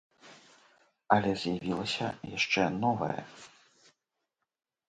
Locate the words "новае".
2.83-3.21